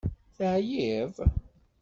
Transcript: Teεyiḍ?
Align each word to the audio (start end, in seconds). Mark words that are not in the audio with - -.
Teεyiḍ? 0.35 1.15